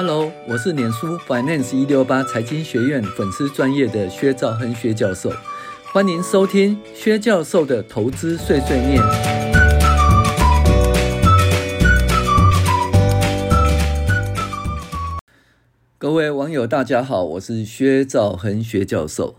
[0.00, 5.28] Hello，我是脸书 Finance 一六八财经学院粉丝专业的薛兆亨薛教授，
[5.92, 9.02] 欢迎收听薛教授的投资碎碎念。
[15.98, 19.34] 各位网友，大家好，我是薛兆亨薛教授。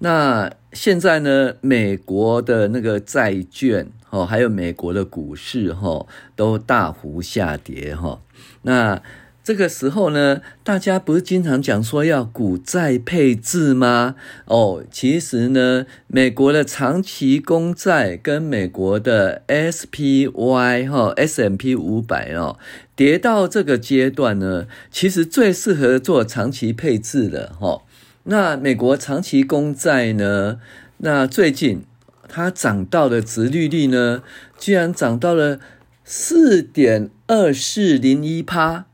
[0.00, 6.04] 那现在呢，美国的那个债券哦，还有美国的股市哈，
[6.34, 8.20] 都大幅下跌哈。
[8.62, 9.00] 那
[9.44, 14.14] 这个时候呢，大家不是经常讲说要股债配置吗？
[14.46, 22.58] 哦，其实呢，美国的长期公债跟美国的 SPY 哈 S M P 五百哦，
[22.96, 27.82] 跌到这个阶段呢，其实最适合做长期配置的哈。
[28.22, 30.58] 那美国长期公债呢？
[30.96, 31.84] 那最近
[32.26, 34.22] 它涨到的殖利率呢，
[34.58, 35.60] 居然涨到了
[36.02, 38.86] 四点二四零一趴。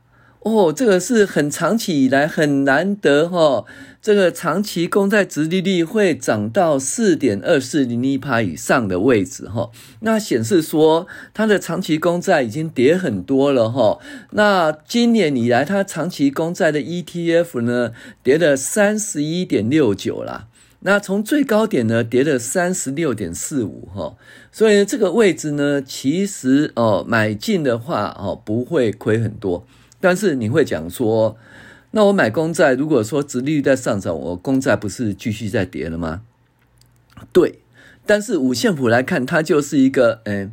[0.43, 3.65] 哦，这个是很长期以来很难得哈、哦，
[4.01, 13.99] 这个长期公债殖利率会涨到四点二四零一趴以上的位置哈、哦，那显示说它的长期公债已经跌很多了哈、哦。
[14.31, 17.91] 那今年以来，它长期公债的 ETF 呢，
[18.23, 20.47] 跌了三十一点六九啦，
[20.79, 24.15] 那从最高点呢，跌了三十六点四五哈，
[24.51, 29.67] 所以这个位置呢，其实哦，买进的话哦，不会亏很多。
[30.01, 31.37] 但是你会讲说，
[31.91, 36.23] 那我买公债，如果说殖利率在上涨，我公债不是继续在跌了吗？
[37.31, 37.59] 对，
[38.05, 40.49] 但是五线谱来看，它就是一个，哎，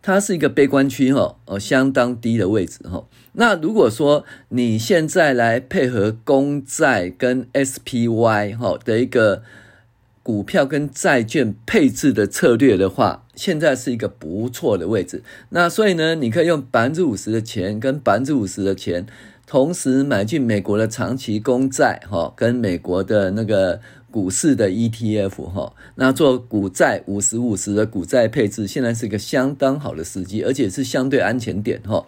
[0.00, 3.04] 它是一个悲观区哈，哦，相当低的位置哈。
[3.32, 9.42] 那如果说你现在来配合公债跟 SPY 哈的一个
[10.24, 19.06] 股票跟债券配置的策略的话，现在是一个不错的位置，那所以呢，你可以用百分之五十的钱跟百分之五十的钱，
[19.46, 23.78] 同时买进美国的长期公债哈，跟美国的那个
[24.10, 32.06] 股市的 ETF 哈，那做股债五十五十的股债配置，现在是一个相当好的时机，而且是相对安全点哈。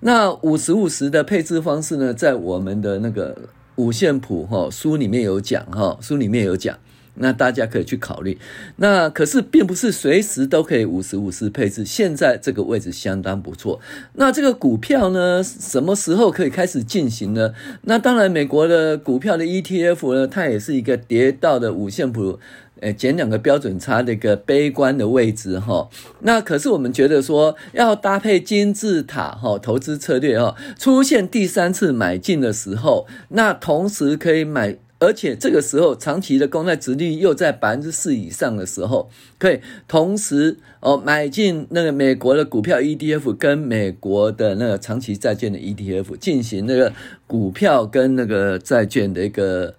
[0.00, 6.76] 那五十五十的配置方式呢，在我们的那个五线谱哈书里面有讲哈，书里面有讲。
[7.14, 8.38] 那大家可以去考虑，
[8.76, 11.84] 那可是并不是随时都可以五十五十配置。
[11.84, 13.78] 现在这个位置相当不错。
[14.14, 17.52] 那这个股票呢，什么时候可以开始进行呢？
[17.82, 22.40] 那当然，美国的股票的 ETF 呢，它也是一个跌到的五线谱，
[22.80, 25.90] 诶，减两个标准差的一个悲观的位置哈。
[26.20, 34.78] 那可是我们觉得说，要搭配金字塔哈投资策略哈，出现第三次买进的时候，那同时可以买。
[35.02, 39.58] 而且这个时候，长期的公债值率又在百分之四以上的时候，可以
[39.88, 46.92] 同时哦买进那个美国的股票 ETF 跟美国的那个长期债券的 ETF，进行那个
[47.26, 49.74] 股票跟那个债券的一个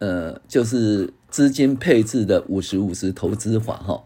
[0.00, 4.02] 呃，就是资金配置的五十五十投资法哈。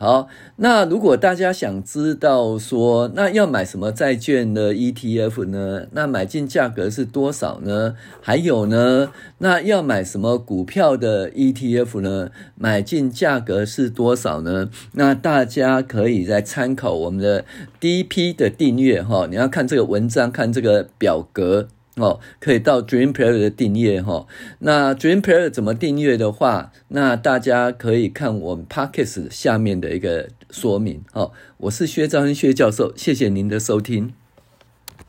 [0.00, 5.88] 好，那如果大家想知道说，那要买什么债券的 ETF 呢？
[5.90, 7.96] 那买进价格是多少呢？
[8.20, 12.30] 还有呢，那要买什么股票的 ETF 呢？
[12.54, 14.70] 买进价格是多少呢？
[14.92, 17.44] 那大家可以再参考我们的
[17.80, 21.66] 第一批的订阅哈，你要看这个文章，看这个表格。
[21.98, 24.26] 哦，可以到 Dream Player 的订阅哈。
[24.60, 31.02] 那 Dream Player 怎么订阅的话，那大家可以看我们 Podcast 下面的一个说明。
[31.12, 34.14] 哦，我是薛兆恩薛教授，谢谢您的收听。